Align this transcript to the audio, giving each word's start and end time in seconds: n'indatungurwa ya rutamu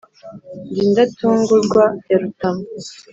n'indatungurwa 0.73 1.83
ya 2.09 2.17
rutamu 2.21 2.63